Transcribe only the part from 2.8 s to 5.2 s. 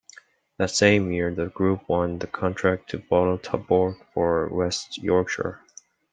to bottle Tuborg for West